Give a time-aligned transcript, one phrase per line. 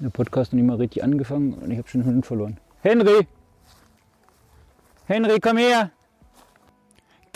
[0.00, 2.56] Der Podcast noch nicht mal richtig angefangen und ich habe schon den Hund verloren.
[2.80, 3.26] Henry!
[5.04, 5.90] Henry, komm her!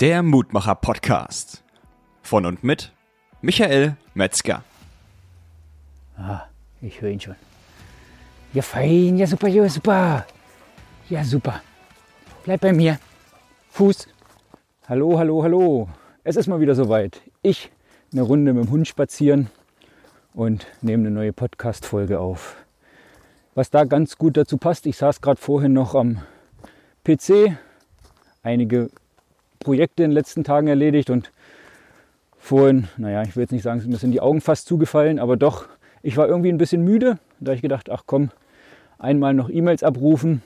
[0.00, 1.62] Der Mutmacher Podcast.
[2.22, 2.90] Von und mit
[3.42, 4.64] Michael Metzger.
[6.16, 6.44] Ah,
[6.80, 7.34] ich höre ihn schon.
[8.54, 10.26] Ja, fein, ja, super, ja, super.
[11.10, 11.60] Ja, super.
[12.44, 12.98] Bleib bei mir.
[13.72, 14.08] Fuß.
[14.88, 15.88] Hallo, hallo, hallo.
[16.22, 17.20] Es ist mal wieder soweit.
[17.42, 17.70] Ich
[18.10, 19.50] eine Runde mit dem Hund spazieren
[20.34, 22.56] und nehme eine neue Podcast-Folge auf.
[23.54, 26.18] Was da ganz gut dazu passt, ich saß gerade vorhin noch am
[27.04, 27.56] PC,
[28.42, 28.90] einige
[29.60, 31.30] Projekte in den letzten Tagen erledigt und
[32.36, 35.66] vorhin, naja, ich will jetzt nicht sagen, mir sind die Augen fast zugefallen, aber doch,
[36.02, 37.18] ich war irgendwie ein bisschen müde.
[37.38, 38.30] Da habe ich gedacht, ach komm,
[38.98, 40.42] einmal noch E-Mails abrufen.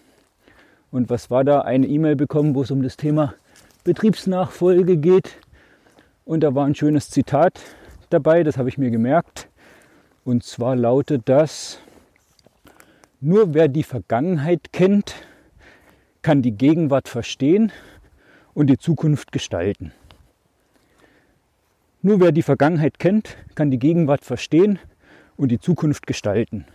[0.90, 1.62] Und was war da?
[1.62, 3.34] Eine E-Mail bekommen, wo es um das Thema
[3.84, 5.38] Betriebsnachfolge geht.
[6.24, 7.58] Und da war ein schönes Zitat
[8.10, 9.48] dabei, das habe ich mir gemerkt.
[10.28, 11.78] Und zwar lautet das,
[13.18, 15.14] nur wer die Vergangenheit kennt,
[16.20, 17.72] kann die Gegenwart verstehen
[18.52, 19.90] und die Zukunft gestalten.
[22.02, 24.78] Nur wer die Vergangenheit kennt, kann die Gegenwart verstehen
[25.38, 26.66] und die Zukunft gestalten.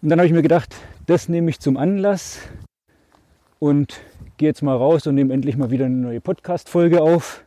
[0.00, 2.38] Und dann habe ich mir gedacht, das nehme ich zum Anlass
[3.58, 4.00] und
[4.38, 7.44] gehe jetzt mal raus und nehme endlich mal wieder eine neue Podcast-Folge auf.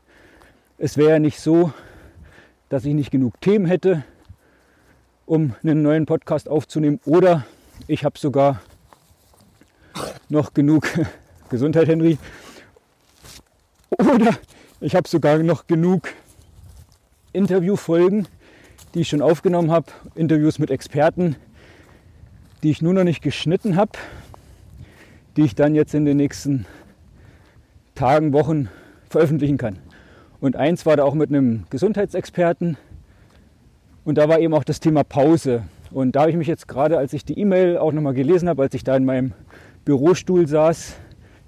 [0.77, 1.73] Es wäre ja nicht so,
[2.69, 4.03] dass ich nicht genug Themen hätte,
[5.27, 6.99] um einen neuen Podcast aufzunehmen.
[7.05, 7.45] Oder
[7.85, 8.61] ich habe sogar
[10.29, 10.87] noch genug
[11.49, 12.17] Gesundheit, Henry.
[13.89, 14.31] Oder
[14.79, 16.07] ich habe sogar noch genug
[17.33, 18.27] Interviewfolgen,
[18.93, 19.87] die ich schon aufgenommen habe.
[20.15, 21.35] Interviews mit Experten,
[22.63, 23.91] die ich nur noch nicht geschnitten habe,
[25.35, 26.65] die ich dann jetzt in den nächsten
[27.95, 28.69] Tagen, Wochen
[29.09, 29.79] veröffentlichen kann.
[30.39, 32.77] Und eins war da auch mit einem Gesundheitsexperten.
[34.07, 35.63] Und da war eben auch das Thema Pause.
[35.91, 38.61] Und da habe ich mich jetzt gerade, als ich die E-Mail auch nochmal gelesen habe,
[38.61, 39.33] als ich da in meinem
[39.83, 40.95] Bürostuhl saß,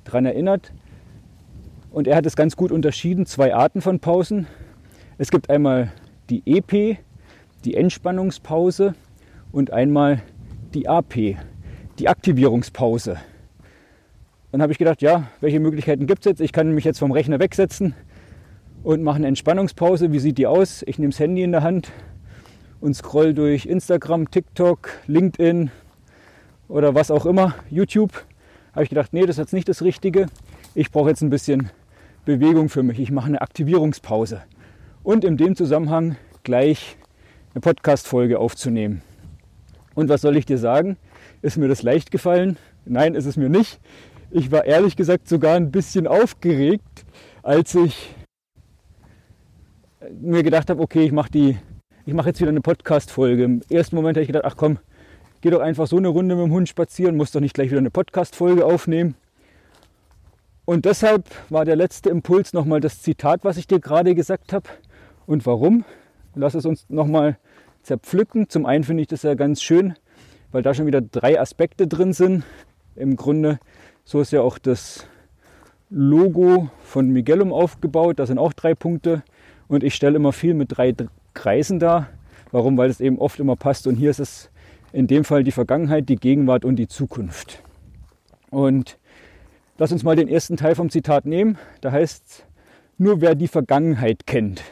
[0.03, 0.73] daran erinnert.
[1.89, 4.45] Und er hat es ganz gut unterschieden, zwei Arten von Pausen.
[5.17, 5.93] Es gibt einmal
[6.29, 6.97] die EP,
[7.63, 8.93] die Entspannungspause,
[9.53, 10.21] und einmal
[10.73, 11.37] die AP,
[11.97, 13.19] die Aktivierungspause.
[14.51, 16.41] Dann habe ich gedacht, ja, welche Möglichkeiten gibt es jetzt?
[16.41, 17.95] Ich kann mich jetzt vom Rechner wegsetzen
[18.83, 20.11] und mache eine Entspannungspause.
[20.11, 20.83] Wie sieht die aus?
[20.85, 21.93] Ich nehme das Handy in der Hand
[22.81, 25.71] und scroll durch Instagram, TikTok, LinkedIn
[26.67, 28.25] oder was auch immer, YouTube.
[28.73, 30.27] Habe ich gedacht, nee, das ist jetzt nicht das Richtige.
[30.75, 31.71] Ich brauche jetzt ein bisschen
[32.25, 32.99] Bewegung für mich.
[32.99, 34.43] Ich mache eine Aktivierungspause.
[35.03, 36.97] Und in dem Zusammenhang gleich
[37.53, 39.01] eine Podcast-Folge aufzunehmen.
[39.95, 40.97] Und was soll ich dir sagen?
[41.41, 42.57] Ist mir das leicht gefallen?
[42.85, 43.79] Nein, ist es mir nicht.
[44.31, 47.05] Ich war ehrlich gesagt sogar ein bisschen aufgeregt,
[47.41, 48.15] als ich
[50.21, 51.57] mir gedacht habe, okay, ich mache die,
[52.09, 53.43] ich mache jetzt wieder eine Podcast-Folge.
[53.43, 54.79] Im ersten Moment habe ich gedacht, ach komm,
[55.41, 57.77] geh doch einfach so eine Runde mit dem Hund spazieren, muss doch nicht gleich wieder
[57.77, 59.13] eine Podcast-Folge aufnehmen.
[60.65, 64.67] Und deshalb war der letzte Impuls nochmal das Zitat, was ich dir gerade gesagt habe.
[65.27, 65.85] Und warum?
[66.33, 67.37] Lass es uns nochmal
[67.83, 68.49] zerpflücken.
[68.49, 69.93] Zum einen finde ich das ja ganz schön,
[70.51, 72.43] weil da schon wieder drei Aspekte drin sind.
[72.95, 73.59] Im Grunde,
[74.03, 75.05] so ist ja auch das
[75.91, 78.17] Logo von Miguelum aufgebaut.
[78.17, 79.21] Da sind auch drei Punkte.
[79.67, 80.91] Und ich stelle immer viel mit drei
[81.39, 82.09] Kreisen dar.
[82.51, 82.77] Warum?
[82.77, 83.87] Weil es eben oft immer passt.
[83.87, 84.49] Und hier ist es
[84.91, 87.63] in dem Fall die Vergangenheit, die Gegenwart und die Zukunft.
[88.49, 88.97] Und
[89.77, 91.57] lass uns mal den ersten Teil vom Zitat nehmen.
[91.79, 92.43] Da heißt es,
[92.97, 94.63] nur wer die Vergangenheit kennt.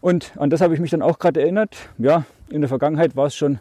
[0.00, 1.76] Und an das habe ich mich dann auch gerade erinnert.
[1.98, 3.58] Ja, in der Vergangenheit war es schon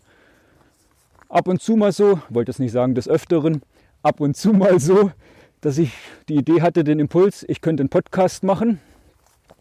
[1.28, 3.64] ab und zu mal so, wollte es nicht sagen des Öfteren,
[4.02, 5.12] ab und zu mal so,
[5.60, 5.92] dass ich
[6.30, 8.80] die Idee hatte, den Impuls, ich könnte einen Podcast machen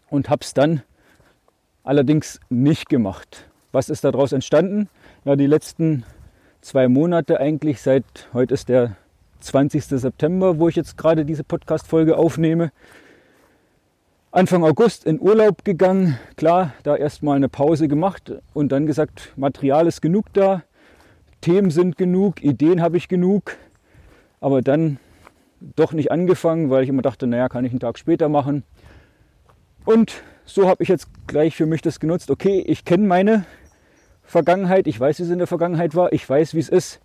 [0.09, 0.81] und habe es dann
[1.83, 3.49] allerdings nicht gemacht.
[3.71, 4.89] Was ist daraus entstanden?
[5.25, 6.03] Ja, die letzten
[6.61, 8.95] zwei Monate eigentlich, seit heute ist der
[9.39, 9.85] 20.
[9.85, 12.71] September, wo ich jetzt gerade diese Podcast-Folge aufnehme.
[14.31, 19.87] Anfang August in Urlaub gegangen, klar, da erstmal eine Pause gemacht und dann gesagt, Material
[19.87, 20.63] ist genug da,
[21.41, 23.57] Themen sind genug, Ideen habe ich genug,
[24.39, 24.99] aber dann
[25.75, 28.63] doch nicht angefangen, weil ich immer dachte, naja, kann ich einen Tag später machen.
[29.85, 32.29] Und so habe ich jetzt gleich für mich das genutzt.
[32.29, 33.45] Okay, ich kenne meine
[34.23, 36.99] Vergangenheit, ich weiß, wie es in der Vergangenheit war, ich weiß, wie es ist,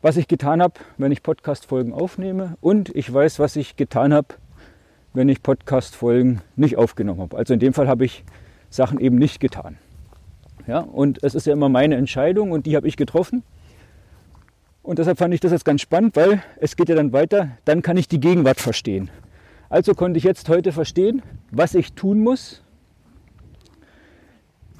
[0.00, 4.28] was ich getan habe, wenn ich Podcast-Folgen aufnehme und ich weiß, was ich getan habe,
[5.12, 7.36] wenn ich Podcast-Folgen nicht aufgenommen habe.
[7.36, 8.24] Also in dem Fall habe ich
[8.70, 9.78] Sachen eben nicht getan.
[10.66, 13.42] Ja, und es ist ja immer meine Entscheidung und die habe ich getroffen.
[14.82, 17.82] Und deshalb fand ich das jetzt ganz spannend, weil es geht ja dann weiter, dann
[17.82, 19.10] kann ich die Gegenwart verstehen.
[19.70, 22.62] Also konnte ich jetzt heute verstehen, was ich tun muss,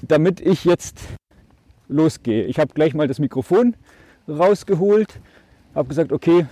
[0.01, 0.99] damit ich jetzt
[1.87, 2.45] losgehe.
[2.45, 3.75] Ich habe gleich mal das Mikrofon
[4.27, 5.19] rausgeholt,
[5.75, 6.45] habe gesagt, okay,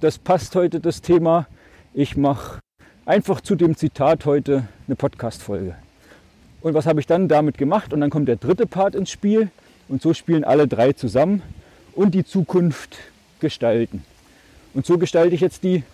[0.00, 1.46] das passt heute das Thema.
[1.94, 2.60] Ich mache
[3.04, 5.76] einfach zu dem Zitat heute eine Podcast-Folge.
[6.60, 7.92] Und was habe ich dann damit gemacht?
[7.92, 9.50] Und dann kommt der dritte Part ins Spiel
[9.88, 11.42] und so spielen alle drei zusammen
[11.94, 12.96] und die Zukunft
[13.40, 14.04] gestalten.
[14.74, 15.84] Und so gestalte ich jetzt die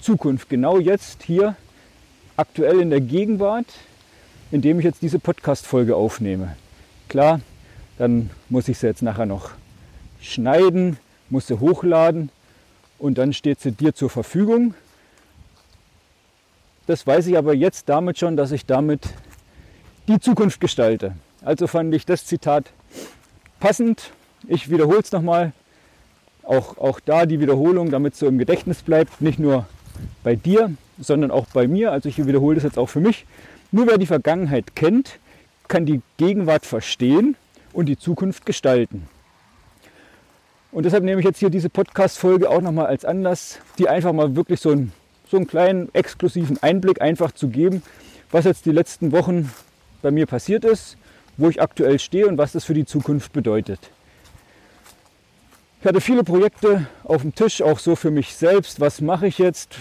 [0.00, 1.56] Zukunft, genau jetzt hier,
[2.36, 3.66] aktuell in der Gegenwart,
[4.50, 6.56] indem ich jetzt diese Podcast-Folge aufnehme.
[7.08, 7.40] Klar,
[7.98, 9.50] dann muss ich sie jetzt nachher noch
[10.20, 10.96] schneiden,
[11.28, 12.30] muss sie hochladen
[12.98, 14.74] und dann steht sie dir zur Verfügung.
[16.86, 19.08] Das weiß ich aber jetzt damit schon, dass ich damit
[20.08, 21.14] die Zukunft gestalte.
[21.42, 22.70] Also fand ich das Zitat
[23.60, 24.10] passend.
[24.48, 25.52] Ich wiederhole es nochmal.
[26.42, 29.20] Auch, auch da die Wiederholung, damit es so im Gedächtnis bleibt.
[29.20, 29.66] Nicht nur
[30.24, 31.92] bei dir, sondern auch bei mir.
[31.92, 33.24] Also ich wiederhole das jetzt auch für mich.
[33.72, 35.18] Nur wer die Vergangenheit kennt,
[35.68, 37.36] kann die Gegenwart verstehen
[37.72, 39.08] und die Zukunft gestalten.
[40.72, 44.34] Und deshalb nehme ich jetzt hier diese Podcast-Folge auch nochmal als Anlass, die einfach mal
[44.36, 44.92] wirklich so einen,
[45.28, 47.82] so einen kleinen exklusiven Einblick einfach zu geben,
[48.30, 49.52] was jetzt die letzten Wochen
[50.02, 50.96] bei mir passiert ist,
[51.36, 53.90] wo ich aktuell stehe und was das für die Zukunft bedeutet.
[55.80, 58.80] Ich hatte viele Projekte auf dem Tisch, auch so für mich selbst.
[58.80, 59.76] Was mache ich jetzt?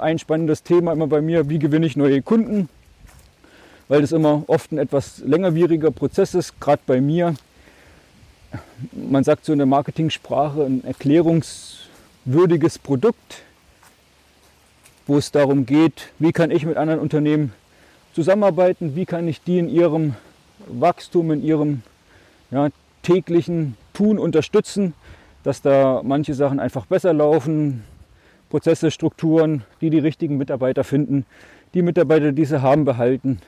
[0.00, 2.68] Ein spannendes Thema immer bei mir, wie gewinne ich neue Kunden?
[3.88, 7.34] Weil das immer oft ein etwas längerwieriger Prozess ist, gerade bei mir.
[8.92, 13.42] Man sagt so in der Marketingsprache ein erklärungswürdiges Produkt,
[15.06, 17.52] wo es darum geht, wie kann ich mit anderen Unternehmen
[18.12, 20.14] zusammenarbeiten, wie kann ich die in ihrem
[20.66, 21.82] Wachstum, in ihrem
[22.50, 22.70] ja,
[23.02, 24.94] täglichen Tun unterstützen,
[25.44, 27.84] dass da manche Sachen einfach besser laufen,
[28.50, 31.24] Prozesse, Strukturen, die die richtigen Mitarbeiter finden,
[31.74, 33.40] die Mitarbeiter, die sie haben, behalten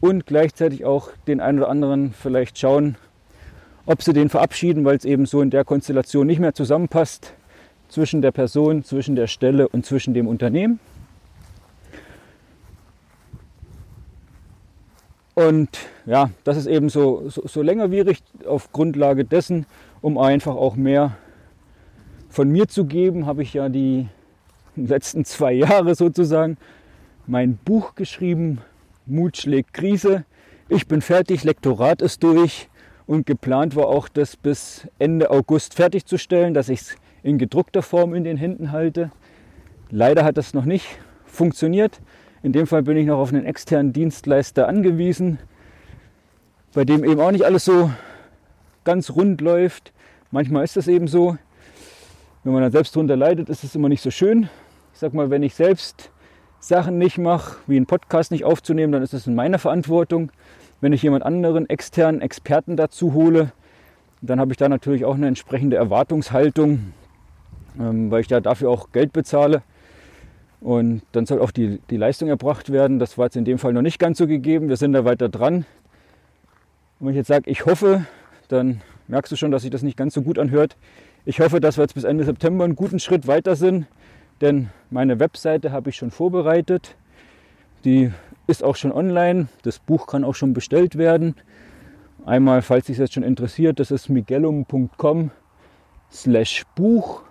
[0.00, 2.96] und gleichzeitig auch den einen oder anderen vielleicht schauen,
[3.86, 7.32] ob sie den verabschieden, weil es eben so in der Konstellation nicht mehr zusammenpasst
[7.88, 10.78] zwischen der Person, zwischen der Stelle und zwischen dem Unternehmen.
[15.34, 15.68] Und
[16.04, 19.66] ja, das ist eben so, so, so längerwierig auf Grundlage dessen,
[20.00, 21.16] um einfach auch mehr
[22.28, 24.08] von mir zu geben, habe ich ja die
[24.76, 26.56] letzten zwei Jahre sozusagen
[27.26, 28.58] mein Buch geschrieben,
[29.10, 30.24] Mut schlägt Krise.
[30.68, 32.68] Ich bin fertig, Lektorat ist durch
[33.06, 38.14] und geplant war auch, das bis Ende August fertigzustellen, dass ich es in gedruckter Form
[38.14, 39.10] in den Händen halte.
[39.90, 40.86] Leider hat das noch nicht
[41.24, 42.00] funktioniert.
[42.42, 45.38] In dem Fall bin ich noch auf einen externen Dienstleister angewiesen,
[46.74, 47.90] bei dem eben auch nicht alles so
[48.84, 49.92] ganz rund läuft.
[50.30, 51.38] Manchmal ist das eben so.
[52.44, 54.50] Wenn man dann selbst darunter leidet, ist es immer nicht so schön.
[54.92, 56.10] Ich sag mal, wenn ich selbst
[56.60, 60.30] Sachen nicht mache, wie einen Podcast nicht aufzunehmen, dann ist es in meiner Verantwortung.
[60.80, 63.52] Wenn ich jemand anderen externen Experten dazu hole,
[64.22, 66.92] dann habe ich da natürlich auch eine entsprechende Erwartungshaltung,
[67.78, 69.62] ähm, weil ich da dafür auch Geld bezahle.
[70.60, 72.98] Und dann soll auch die, die Leistung erbracht werden.
[72.98, 74.68] Das war jetzt in dem Fall noch nicht ganz so gegeben.
[74.68, 75.66] Wir sind da weiter dran.
[76.98, 78.06] Und wenn ich jetzt sage, ich hoffe,
[78.48, 80.76] dann merkst du schon, dass sich das nicht ganz so gut anhört.
[81.24, 83.86] Ich hoffe, dass wir jetzt bis Ende September einen guten Schritt weiter sind,
[84.40, 86.96] denn meine Webseite habe ich schon vorbereitet.
[87.84, 88.12] Die
[88.46, 89.48] ist auch schon online.
[89.62, 91.34] Das Buch kann auch schon bestellt werden.
[92.24, 95.30] Einmal, falls dich jetzt schon interessiert, das ist miguelum.com
[96.10, 97.22] slash Buch.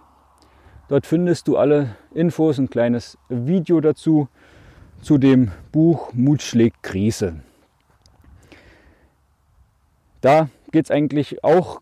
[0.88, 4.30] Dort findest du alle Infos, ein kleines Video dazu,
[5.02, 7.42] zu dem Buch Mut schlägt Krise.
[10.22, 11.82] Da geht es eigentlich auch,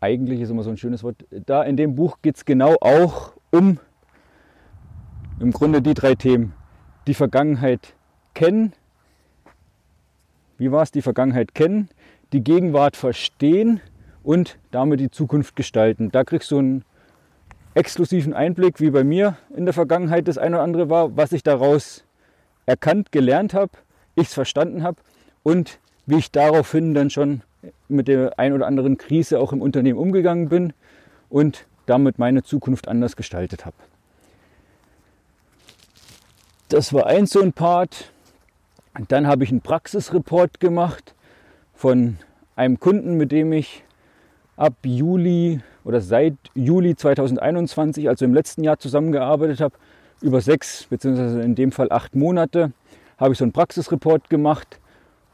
[0.00, 3.35] eigentlich ist immer so ein schönes Wort, da in dem Buch geht es genau auch
[3.50, 3.78] um
[5.40, 6.54] im Grunde die drei Themen.
[7.06, 7.94] Die Vergangenheit
[8.34, 8.72] kennen,
[10.58, 11.88] wie war es, die Vergangenheit kennen,
[12.32, 13.80] die Gegenwart verstehen
[14.22, 16.10] und damit die Zukunft gestalten.
[16.10, 16.84] Da kriegst du einen
[17.74, 21.42] exklusiven Einblick, wie bei mir in der Vergangenheit das eine oder andere war, was ich
[21.42, 22.04] daraus
[22.64, 23.72] erkannt, gelernt habe,
[24.14, 24.96] ich es verstanden habe
[25.42, 27.42] und wie ich daraufhin dann schon
[27.88, 30.72] mit der ein oder anderen Krise auch im Unternehmen umgegangen bin
[31.28, 33.76] und damit meine Zukunft anders gestaltet habe.
[36.68, 38.10] Das war ein so ein Part.
[39.08, 41.14] Dann habe ich einen Praxisreport gemacht
[41.74, 42.18] von
[42.56, 43.84] einem Kunden, mit dem ich
[44.56, 49.76] ab Juli oder seit Juli 2021, also im letzten Jahr zusammengearbeitet habe,
[50.20, 52.72] über sechs beziehungsweise in dem Fall acht Monate,
[53.18, 54.80] habe ich so einen Praxisreport gemacht,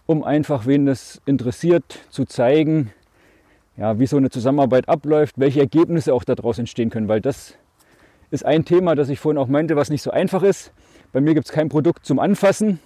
[0.06, 2.92] um einfach, wen das interessiert, zu zeigen,
[3.76, 7.54] ja, wie so eine Zusammenarbeit abläuft, welche Ergebnisse auch daraus entstehen können, weil das
[8.30, 10.72] ist ein Thema, das ich vorhin auch meinte, was nicht so einfach ist.
[11.12, 12.80] Bei mir gibt es kein Produkt zum Anfassen.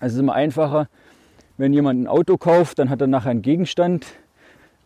[0.00, 0.88] Es ist immer einfacher,
[1.56, 4.06] wenn jemand ein Auto kauft, dann hat er nachher einen Gegenstand.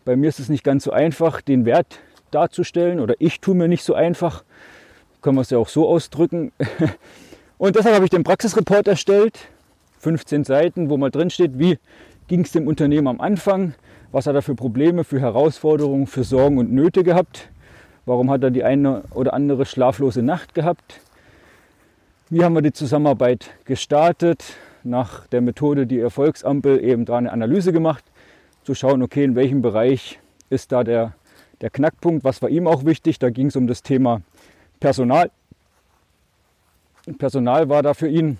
[0.05, 1.99] Bei mir ist es nicht ganz so einfach, den Wert
[2.31, 4.43] darzustellen oder ich tue mir nicht so einfach.
[5.21, 6.51] Können wir es ja auch so ausdrücken.
[7.57, 9.39] Und deshalb habe ich den Praxisreport erstellt,
[9.99, 11.77] 15 Seiten, wo mal drin steht, wie
[12.27, 13.75] ging es dem Unternehmen am Anfang,
[14.13, 17.49] was hat er für Probleme, für Herausforderungen, für Sorgen und Nöte gehabt,
[18.05, 21.01] warum hat er die eine oder andere schlaflose Nacht gehabt,
[22.29, 27.73] wie haben wir die Zusammenarbeit gestartet, nach der Methode die Erfolgsampel eben da eine Analyse
[27.73, 28.03] gemacht,
[28.63, 30.19] zu schauen, okay, in welchem Bereich
[30.51, 31.13] ist da der,
[31.61, 34.21] der Knackpunkt, was war ihm auch wichtig, da ging es um das Thema
[34.79, 35.31] Personal.
[37.17, 38.37] Personal war da für ihn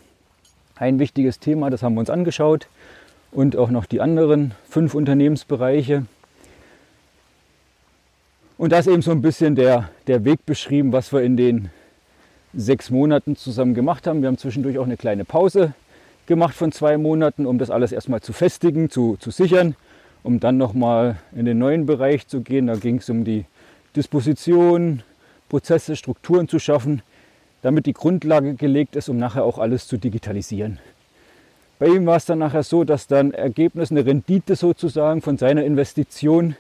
[0.75, 2.67] ein wichtiges Thema, das haben wir uns angeschaut
[3.33, 6.05] und auch noch die anderen fünf Unternehmensbereiche.
[8.57, 11.69] Und da ist eben so ein bisschen der, der Weg beschrieben, was wir in den
[12.53, 14.21] sechs Monaten zusammen gemacht haben.
[14.21, 15.73] Wir haben zwischendurch auch eine kleine Pause
[16.27, 19.75] gemacht von zwei Monaten, um das alles erstmal zu festigen, zu, zu sichern,
[20.21, 22.67] um dann nochmal in den neuen Bereich zu gehen.
[22.67, 23.45] Da ging es um die
[23.95, 25.01] Disposition,
[25.49, 27.01] Prozesse, Strukturen zu schaffen,
[27.63, 30.79] damit die Grundlage gelegt ist, um nachher auch alles zu digitalisieren.
[31.83, 35.65] Bei ihm war es dann nachher so, dass dann Ergebnis, eine Rendite sozusagen von seiner
[35.65, 36.55] Investition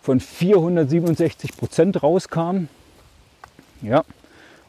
[0.00, 2.68] von 467 Prozent rauskam.
[3.82, 4.04] Ja,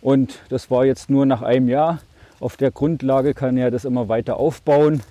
[0.01, 2.01] und das war jetzt nur nach einem Jahr.
[2.41, 5.01] Auf der Grundlage kann er das immer weiter aufbauen.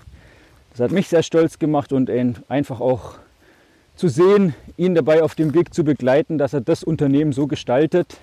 [0.73, 2.11] Das hat mich sehr stolz gemacht und
[2.51, 3.15] einfach auch
[3.97, 8.19] zu sehen, ihn dabei auf dem Weg zu begleiten, dass er das Unternehmen so gestaltet.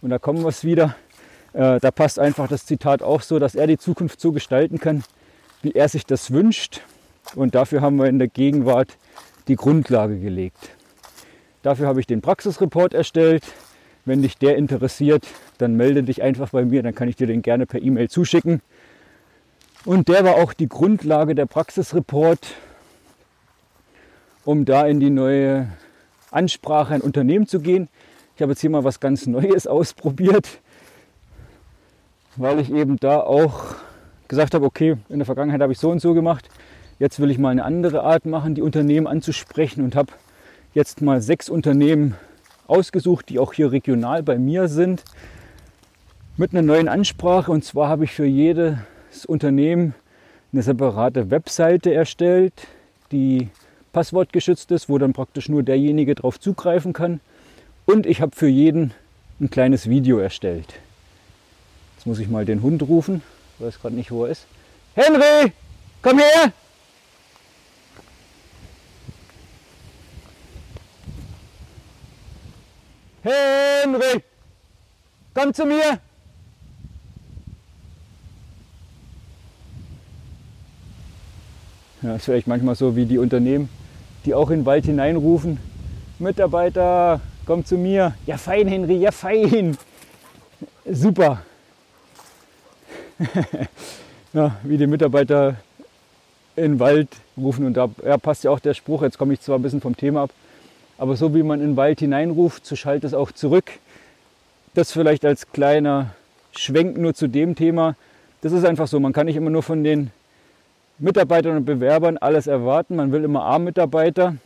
[0.00, 0.94] Und da kommen wir es wieder.
[1.54, 5.02] Äh, da passt einfach das Zitat auch so, dass er die Zukunft so gestalten kann,
[5.64, 6.82] wie er sich das wünscht.
[7.34, 8.96] Und dafür haben wir in der Gegenwart
[9.48, 10.70] die Grundlage gelegt.
[11.62, 13.44] Dafür habe ich den Praxisreport erstellt.
[14.04, 17.40] Wenn dich der interessiert, dann melde dich einfach bei mir, dann kann ich dir den
[17.40, 18.60] gerne per E-Mail zuschicken.
[19.86, 22.54] Und der war auch die Grundlage der Praxisreport,
[24.44, 25.68] um da in die neue
[26.30, 27.88] Ansprache ein Unternehmen zu gehen.
[28.36, 30.60] Ich habe jetzt hier mal was ganz Neues ausprobiert,
[32.36, 33.73] weil ich eben da auch
[34.28, 36.48] gesagt habe, okay, in der Vergangenheit habe ich so und so gemacht.
[36.98, 40.12] Jetzt will ich mal eine andere Art machen, die Unternehmen anzusprechen und habe
[40.74, 42.14] jetzt mal sechs Unternehmen
[42.66, 45.04] ausgesucht, die auch hier regional bei mir sind,
[46.36, 47.50] mit einer neuen Ansprache.
[47.52, 48.76] Und zwar habe ich für jedes
[49.26, 49.94] Unternehmen
[50.52, 52.52] eine separate Webseite erstellt,
[53.12, 53.48] die
[53.92, 57.20] passwortgeschützt ist, wo dann praktisch nur derjenige darauf zugreifen kann.
[57.86, 58.92] Und ich habe für jeden
[59.40, 60.74] ein kleines Video erstellt.
[61.96, 63.22] Jetzt muss ich mal den Hund rufen.
[63.58, 64.46] Ich weiß gerade nicht, wo er ist.
[64.94, 65.52] Henry,
[66.02, 66.52] komm her!
[73.22, 74.22] Henry,
[75.32, 76.00] komm zu mir!
[82.02, 83.70] Ja, ist vielleicht manchmal so wie die Unternehmen,
[84.26, 85.58] die auch in den Wald hineinrufen.
[86.18, 88.14] Mitarbeiter, komm zu mir.
[88.26, 89.78] Ja fein, Henry, ja fein.
[90.84, 91.42] Super.
[94.32, 95.56] ja, wie die Mitarbeiter
[96.56, 97.66] in den Wald rufen.
[97.66, 99.96] Und da ja, passt ja auch der Spruch, jetzt komme ich zwar ein bisschen vom
[99.96, 100.30] Thema ab,
[100.98, 103.70] aber so wie man in den Wald hineinruft, so schallt es auch zurück.
[104.74, 106.14] Das vielleicht als kleiner
[106.52, 107.96] Schwenk nur zu dem Thema.
[108.42, 110.10] Das ist einfach so, man kann nicht immer nur von den
[110.98, 112.96] Mitarbeitern und Bewerbern alles erwarten.
[112.96, 114.36] Man will immer A-Mitarbeiter.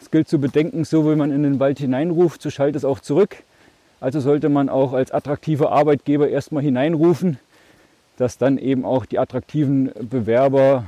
[0.00, 3.00] Es gilt zu bedenken, so wie man in den Wald hineinruft, so schallt es auch
[3.00, 3.36] zurück.
[4.00, 7.38] Also sollte man auch als attraktiver Arbeitgeber erstmal hineinrufen,
[8.16, 10.84] dass dann eben auch die attraktiven Bewerber,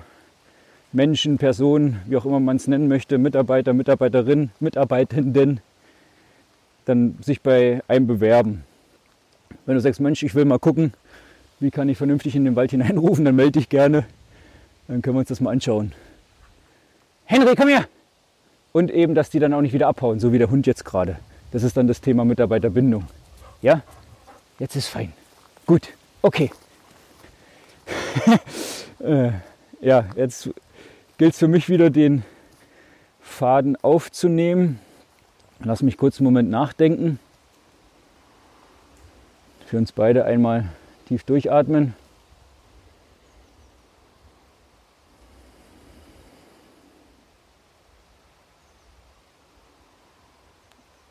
[0.92, 5.60] Menschen, Personen, wie auch immer man es nennen möchte, Mitarbeiter, Mitarbeiterinnen, Mitarbeitenden,
[6.84, 8.64] dann sich bei einem bewerben.
[9.66, 10.92] Wenn du sagst, Mensch, ich will mal gucken,
[11.60, 14.04] wie kann ich vernünftig in den Wald hineinrufen, dann melde dich gerne.
[14.88, 15.92] Dann können wir uns das mal anschauen.
[17.24, 17.86] Henry, komm her!
[18.72, 21.18] Und eben, dass die dann auch nicht wieder abhauen, so wie der Hund jetzt gerade.
[21.50, 23.06] Das ist dann das Thema Mitarbeiterbindung.
[23.62, 23.82] Ja,
[24.58, 25.12] jetzt ist fein.
[25.66, 25.88] Gut,
[26.22, 26.50] okay.
[29.00, 29.32] äh,
[29.80, 30.50] ja, jetzt
[31.18, 32.24] gilt es für mich wieder, den
[33.20, 34.78] Faden aufzunehmen.
[35.60, 37.18] Lass mich kurz einen Moment nachdenken.
[39.66, 40.68] Für uns beide einmal
[41.06, 41.94] tief durchatmen.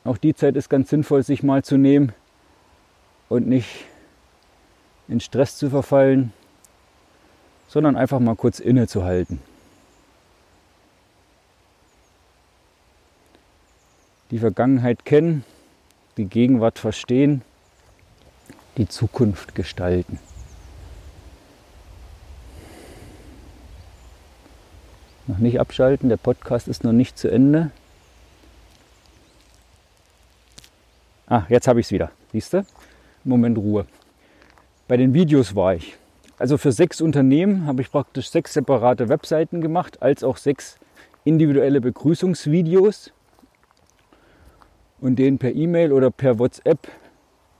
[0.04, 2.14] Auch die Zeit ist ganz sinnvoll, sich mal zu nehmen
[3.28, 3.86] und nicht
[5.08, 6.34] in Stress zu verfallen,
[7.68, 9.42] sondern einfach mal kurz innezuhalten.
[14.32, 15.44] Die Vergangenheit kennen,
[16.18, 17.42] die Gegenwart verstehen,
[18.78, 20.20] die Zukunft gestalten.
[25.26, 27.72] Noch nicht abschalten, der Podcast ist noch nicht zu Ende.
[31.30, 32.10] Ah, jetzt habe ich es wieder.
[32.32, 32.66] Siehst du?
[33.24, 33.86] Moment Ruhe.
[34.88, 35.96] Bei den Videos war ich.
[36.40, 40.80] Also für sechs Unternehmen habe ich praktisch sechs separate Webseiten gemacht, als auch sechs
[41.26, 43.12] individuelle Begrüßungsvideos
[45.00, 46.88] und denen per E-Mail oder per WhatsApp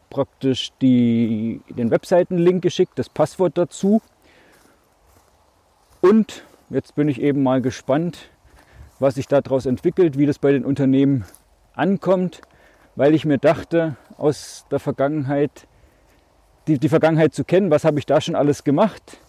[0.10, 4.02] praktisch die, den Webseitenlink geschickt, das Passwort dazu.
[6.02, 8.30] Und jetzt bin ich eben mal gespannt,
[8.98, 11.26] was sich daraus entwickelt, wie das bei den Unternehmen
[11.76, 12.42] ankommt,
[13.00, 15.68] weil ich mir dachte, aus der Vergangenheit,
[16.68, 19.20] die, die Vergangenheit zu kennen, was habe ich da schon alles gemacht,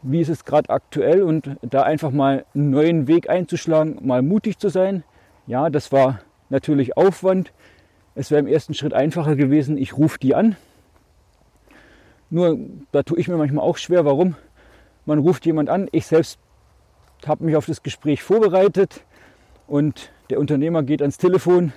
[0.00, 4.56] wie ist es gerade aktuell und da einfach mal einen neuen Weg einzuschlagen, mal mutig
[4.56, 5.04] zu sein.
[5.46, 7.52] Ja, das war natürlich Aufwand.
[8.14, 10.56] Es wäre im ersten Schritt einfacher gewesen, ich rufe die an.
[12.30, 12.58] Nur
[12.90, 14.34] da tue ich mir manchmal auch schwer, warum.
[15.04, 16.38] Man ruft jemand an, ich selbst
[17.26, 19.02] habe mich auf das Gespräch vorbereitet
[19.66, 21.74] und der Unternehmer geht ans Telefon,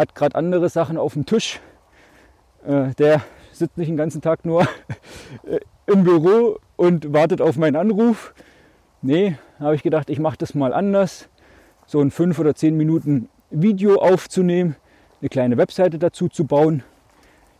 [0.00, 1.60] hat gerade andere Sachen auf dem Tisch.
[2.66, 4.62] Äh, der sitzt nicht den ganzen Tag nur
[5.46, 8.34] äh, im Büro und wartet auf meinen Anruf.
[9.02, 11.28] Nee, habe ich gedacht, ich mache das mal anders.
[11.86, 14.76] So ein 5 oder 10 Minuten Video aufzunehmen,
[15.20, 16.82] eine kleine Webseite dazu zu bauen,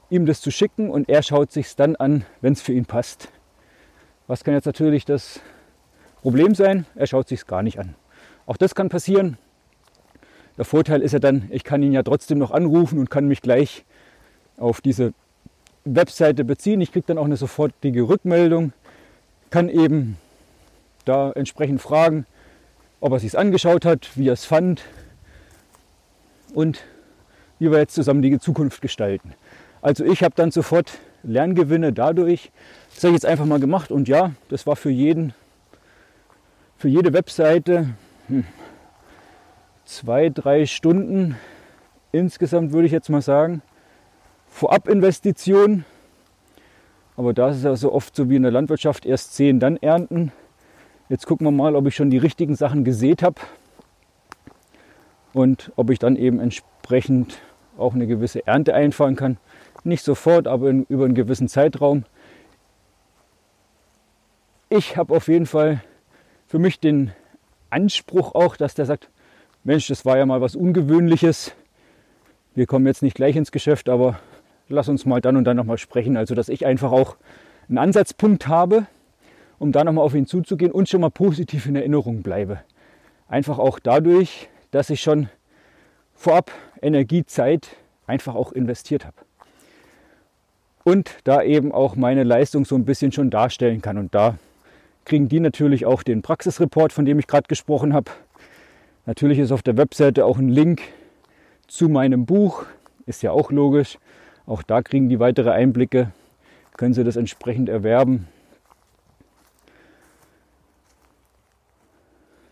[0.09, 3.29] ihm das zu schicken und er schaut sich dann an, wenn es für ihn passt.
[4.29, 5.41] Was kann jetzt natürlich das
[6.23, 6.87] Problem sein?
[6.95, 7.97] Er schaut sich es gar nicht an.
[8.47, 9.37] Auch das kann passieren.
[10.61, 13.41] Der Vorteil ist ja dann, ich kann ihn ja trotzdem noch anrufen und kann mich
[13.41, 13.87] gleich
[14.59, 15.15] auf diese
[15.87, 16.83] Webseite beziehen.
[16.83, 18.75] Ich kriege dann auch eine sofortige Rückmeldung,
[19.49, 20.19] kann eben
[21.07, 22.27] da entsprechend fragen,
[23.01, 24.83] ob er sich angeschaut hat, wie er es fand
[26.53, 26.85] und
[27.59, 29.33] wie wir jetzt zusammen die Zukunft gestalten.
[29.81, 32.53] Also ich habe dann sofort Lerngewinne dadurch.
[32.95, 35.33] Das habe ich jetzt einfach mal gemacht und ja, das war für jeden,
[36.77, 37.95] für jede Webseite
[38.29, 38.45] hm,
[39.91, 41.37] zwei, drei Stunden
[42.13, 43.63] insgesamt würde ich jetzt mal sagen.
[44.49, 45.85] Vorabinvestition.
[47.17, 49.77] Aber da ist es ja so oft so wie in der Landwirtschaft, erst sehen, dann
[49.77, 50.33] ernten.
[51.09, 53.41] Jetzt gucken wir mal, ob ich schon die richtigen Sachen gesät habe
[55.33, 57.39] und ob ich dann eben entsprechend
[57.77, 59.39] auch eine gewisse Ernte einfahren kann.
[59.83, 62.05] Nicht sofort, aber in, über einen gewissen Zeitraum.
[64.69, 65.83] Ich habe auf jeden Fall
[66.47, 67.13] für mich den
[67.71, 69.11] Anspruch auch, dass der sagt,
[69.63, 71.53] Mensch, das war ja mal was Ungewöhnliches.
[72.55, 74.19] Wir kommen jetzt nicht gleich ins Geschäft, aber
[74.69, 76.17] lass uns mal dann und dann nochmal sprechen.
[76.17, 77.17] Also, dass ich einfach auch
[77.69, 78.87] einen Ansatzpunkt habe,
[79.59, 82.61] um da nochmal auf ihn zuzugehen und schon mal positiv in Erinnerung bleibe.
[83.29, 85.29] Einfach auch dadurch, dass ich schon
[86.15, 87.69] vorab Energie, Zeit
[88.07, 89.17] einfach auch investiert habe.
[90.85, 93.99] Und da eben auch meine Leistung so ein bisschen schon darstellen kann.
[93.99, 94.39] Und da
[95.05, 98.11] kriegen die natürlich auch den Praxisreport, von dem ich gerade gesprochen habe.
[99.07, 100.83] Natürlich ist auf der Webseite auch ein Link
[101.67, 102.67] zu meinem Buch,
[103.07, 103.99] ist ja auch logisch.
[104.47, 106.13] Auch da kriegen die weitere Einblicke,
[106.77, 108.29] können sie das entsprechend erwerben.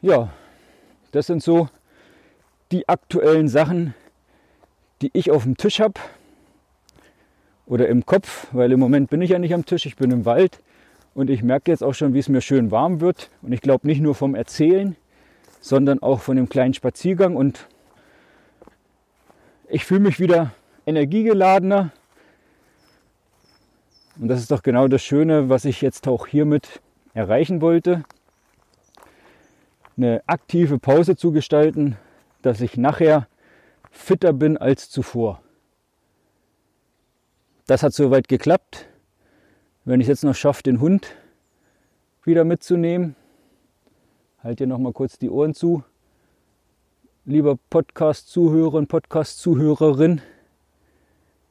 [0.00, 0.32] Ja,
[1.10, 1.68] das sind so
[2.70, 3.94] die aktuellen Sachen,
[5.02, 6.00] die ich auf dem Tisch habe
[7.66, 10.24] oder im Kopf, weil im Moment bin ich ja nicht am Tisch, ich bin im
[10.24, 10.60] Wald
[11.14, 13.30] und ich merke jetzt auch schon, wie es mir schön warm wird.
[13.42, 14.96] Und ich glaube nicht nur vom Erzählen,
[15.68, 17.68] sondern auch von dem kleinen Spaziergang und
[19.68, 20.52] ich fühle mich wieder
[20.86, 21.92] energiegeladener.
[24.18, 26.80] Und das ist doch genau das Schöne, was ich jetzt auch hiermit
[27.12, 28.04] erreichen wollte.
[29.98, 31.98] Eine aktive Pause zu gestalten,
[32.40, 33.28] dass ich nachher
[33.90, 35.42] fitter bin als zuvor.
[37.66, 38.88] Das hat soweit geklappt.
[39.84, 41.14] Wenn ich jetzt noch schaffe, den Hund
[42.24, 43.16] wieder mitzunehmen,
[44.48, 45.84] halt dir noch mal kurz die Ohren zu.
[47.26, 50.22] Lieber Podcast-Zuhörer und Podcast-Zuhörerin,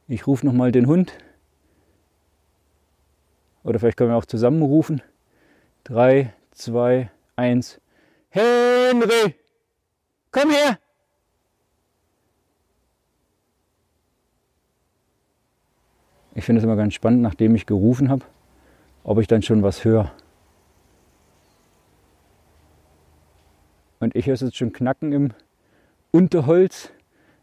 [0.08, 1.12] ich rufe noch mal den Hund.
[3.62, 5.00] Oder vielleicht können wir auch zusammen rufen.
[5.84, 7.80] 3, 2, 1.
[8.30, 9.36] Henry!
[10.32, 10.80] Komm her!
[16.34, 18.24] Ich finde es immer ganz spannend, nachdem ich gerufen habe,
[19.04, 20.10] ob ich dann schon was höre.
[24.00, 25.32] Und ich höre es jetzt schon knacken im
[26.10, 26.90] Unterholz.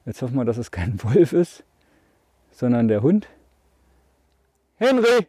[0.05, 1.63] Jetzt hoffen wir, dass es kein Wolf ist,
[2.51, 3.27] sondern der Hund.
[4.77, 5.27] Henry,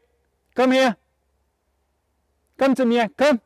[0.54, 0.96] komm her!
[2.58, 3.40] Komm zu mir, komm!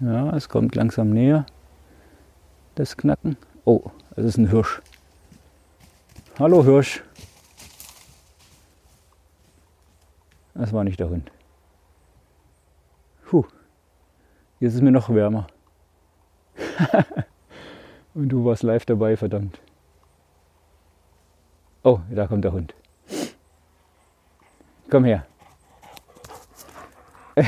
[0.00, 1.44] Ja, es kommt langsam näher,
[2.76, 3.36] das Knacken.
[3.64, 4.80] Oh, das ist ein Hirsch.
[6.38, 7.02] Hallo Hirsch.
[10.54, 11.32] Das war nicht der Hund.
[13.26, 13.44] Puh,
[14.60, 15.48] jetzt ist mir noch wärmer.
[18.14, 19.60] Und du warst live dabei, verdammt.
[21.82, 22.72] Oh, da kommt der Hund.
[24.88, 25.26] Komm her.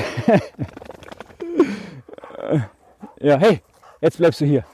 [3.20, 3.62] ja, hey,
[4.00, 4.64] jetzt bleibst du hier.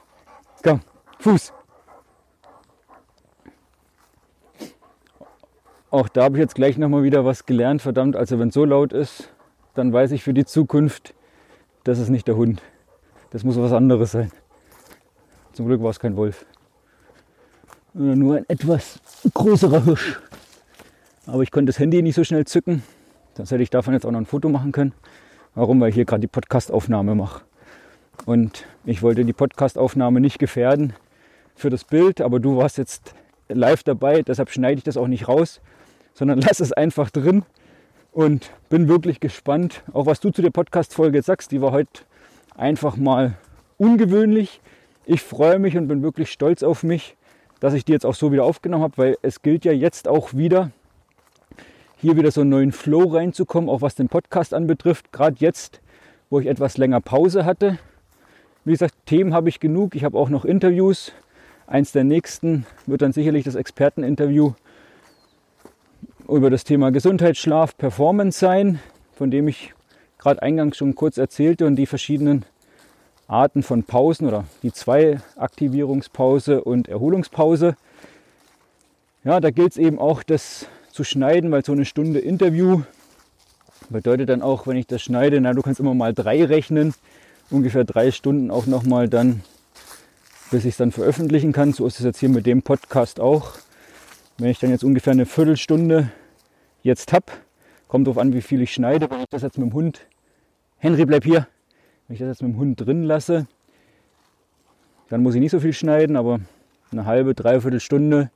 [0.63, 0.81] Komm,
[1.19, 1.53] Fuß.
[5.97, 7.81] Auch da habe ich jetzt gleich nochmal wieder was gelernt.
[7.81, 9.31] Verdammt, also wenn es so laut ist,
[9.73, 11.15] dann weiß ich für die Zukunft,
[11.85, 12.61] das ist nicht der Hund.
[13.31, 14.31] Das muss was anderes sein.
[15.55, 16.45] Zum Glück war es kein Wolf.
[17.95, 19.01] Nur ein etwas
[19.33, 20.21] größerer Hirsch.
[21.25, 22.83] Aber ich konnte das Handy nicht so schnell zücken.
[23.33, 24.93] Sonst hätte ich davon jetzt auch noch ein Foto machen können.
[25.55, 25.81] Warum?
[25.81, 27.41] Weil ich hier gerade die Podcastaufnahme mache.
[28.27, 30.93] Und ich wollte die Podcastaufnahme nicht gefährden
[31.55, 33.15] für das Bild, aber du warst jetzt
[33.49, 35.63] live dabei, deshalb schneide ich das auch nicht raus,
[36.17, 37.43] sondern lass es einfach drin
[38.11, 41.53] und bin wirklich gespannt, auch was du zu der Podcast-Folge sagst.
[41.53, 42.03] Die war heute
[42.57, 43.37] einfach mal
[43.77, 44.63] ungewöhnlich.
[45.05, 47.17] Ich freue mich und bin wirklich stolz auf mich,
[47.61, 50.33] dass ich die jetzt auch so wieder aufgenommen habe, weil es gilt ja jetzt auch
[50.33, 50.71] wieder,
[51.99, 55.13] hier wieder so einen neuen Flow reinzukommen, auch was den Podcast anbetrifft.
[55.13, 55.83] Gerade jetzt,
[56.31, 57.79] wo ich etwas länger Pause hatte.
[58.65, 59.95] Wie gesagt, Themen habe ich genug.
[59.95, 61.13] Ich habe auch noch Interviews.
[61.67, 64.55] Eins der nächsten wird dann sicherlich das Experteninterview
[66.29, 68.81] über das Thema Gesundheitsschlaf, Performance sein,
[69.15, 69.75] von dem ich
[70.19, 72.45] gerade eingangs schon kurz erzählte und die verschiedenen
[73.29, 77.77] Arten von Pausen oder die zwei Aktivierungspause und Erholungspause.
[79.25, 82.83] Ja, da gilt es eben auch, das zu schneiden, weil so eine Stunde Interview
[83.91, 86.95] bedeutet dann auch, wenn ich das schneide, na, du kannst immer mal drei rechnen,
[87.51, 89.43] ungefähr drei Stunden auch nochmal dann,
[90.51, 91.73] bis ich es dann veröffentlichen kann.
[91.73, 93.53] So ist es jetzt hier mit dem Podcast auch.
[94.39, 96.11] Wenn ich dann jetzt ungefähr eine Viertelstunde
[96.83, 97.27] jetzt habe,
[97.89, 99.11] kommt darauf an, wie viel ich schneide.
[99.11, 100.07] Wenn ich das jetzt mit dem Hund,
[100.79, 101.47] Henry bleib hier,
[102.07, 103.47] wenn ich das jetzt mit dem Hund drin lasse,
[105.09, 106.41] dann muss ich nicht so viel schneiden, aber
[106.93, 108.31] eine halbe, dreiviertel Stunde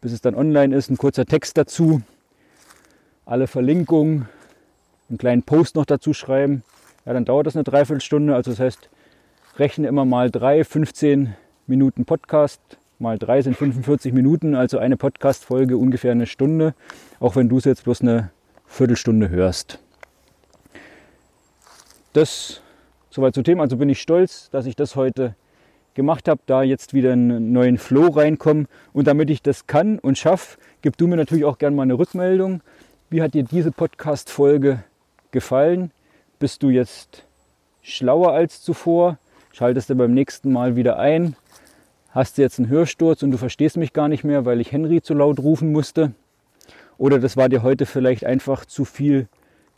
[0.00, 0.90] bis es dann online ist.
[0.90, 2.02] Ein kurzer Text dazu,
[3.24, 4.28] alle Verlinkungen,
[5.08, 6.62] einen kleinen Post noch dazu schreiben.
[7.04, 8.34] Ja, dann dauert das eine Dreiviertelstunde.
[8.34, 8.88] Also das heißt,
[9.58, 11.34] rechne immer mal drei, 15
[11.66, 12.60] Minuten Podcast.
[12.98, 16.74] Mal drei sind 45 Minuten, also eine Podcast-Folge ungefähr eine Stunde,
[17.20, 18.30] auch wenn du es jetzt bloß eine
[18.66, 19.78] Viertelstunde hörst.
[22.12, 22.62] Das
[23.16, 23.62] soweit zu Thema.
[23.62, 25.34] Also bin ich stolz, dass ich das heute
[25.94, 28.68] gemacht habe, da jetzt wieder einen neuen Flow reinkommen.
[28.92, 31.98] Und damit ich das kann und schaffe, gib du mir natürlich auch gerne mal eine
[31.98, 32.60] Rückmeldung.
[33.08, 34.84] Wie hat dir diese Podcast-Folge
[35.30, 35.90] gefallen?
[36.38, 37.24] Bist du jetzt
[37.80, 39.18] schlauer als zuvor?
[39.52, 41.34] Schaltest du beim nächsten Mal wieder ein?
[42.16, 45.02] Hast du jetzt einen Hörsturz und du verstehst mich gar nicht mehr, weil ich Henry
[45.02, 46.12] zu laut rufen musste?
[46.96, 49.28] Oder das war dir heute vielleicht einfach zu viel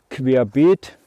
[0.09, 0.97] querbeet?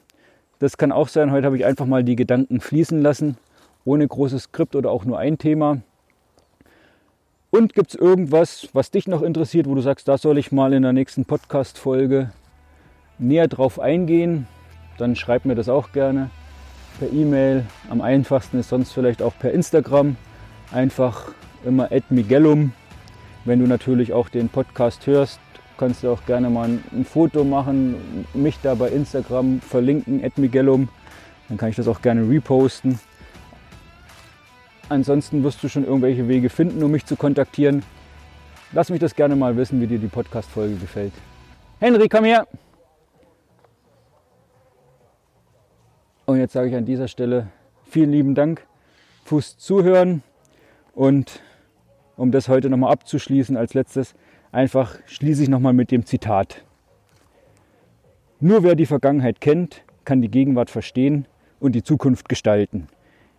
[0.59, 1.31] Das kann auch sein.
[1.31, 3.39] Heute habe ich einfach mal die Gedanken fließen lassen
[3.87, 5.81] ohne großes Skript oder auch nur ein Thema.
[7.49, 10.75] Und gibt es irgendwas, was dich noch interessiert, wo du sagst, da soll ich mal
[10.75, 12.31] in der nächsten Podcast-Folge
[13.19, 14.47] näher drauf eingehen?
[14.99, 16.29] Dann schreib mir das auch gerne
[16.99, 17.65] per E-Mail.
[17.89, 20.19] Am einfachsten ist sonst vielleicht auch per Instagram.
[20.73, 21.33] Einfach
[21.65, 22.73] immer Miguelum.
[23.45, 25.39] Wenn du natürlich auch den Podcast hörst,
[25.77, 30.89] kannst du auch gerne mal ein Foto machen, mich da bei Instagram verlinken, Miguelum.
[31.49, 32.99] Dann kann ich das auch gerne reposten.
[34.89, 37.83] Ansonsten wirst du schon irgendwelche Wege finden, um mich zu kontaktieren.
[38.73, 41.13] Lass mich das gerne mal wissen, wie dir die Podcast-Folge gefällt.
[41.81, 42.47] Henry, komm her!
[46.25, 47.49] Und jetzt sage ich an dieser Stelle
[47.91, 48.67] vielen lieben Dank
[49.25, 50.23] fürs Zuhören
[50.95, 51.41] und
[52.17, 54.15] um das heute nochmal abzuschließen als letztes,
[54.53, 56.65] einfach schließe ich nochmal mit dem Zitat.
[58.41, 61.27] Nur wer die Vergangenheit kennt, kann die Gegenwart verstehen
[61.61, 62.89] und die Zukunft gestalten.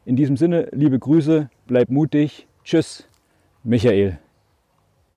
[0.06, 2.48] In diesem Sinne, liebe Grüße, bleib mutig.
[2.64, 3.08] Tschüss,
[3.64, 4.20] Michael.